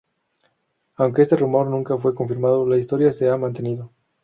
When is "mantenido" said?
3.37-3.91